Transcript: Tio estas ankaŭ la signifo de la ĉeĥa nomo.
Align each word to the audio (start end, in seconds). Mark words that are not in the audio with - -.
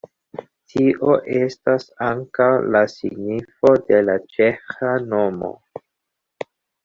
Tio 0.71 1.09
estas 1.39 1.83
ankaŭ 2.05 2.47
la 2.77 2.81
signifo 2.93 3.73
de 3.91 3.99
la 4.07 4.15
ĉeĥa 4.37 4.95
nomo. 5.13 5.51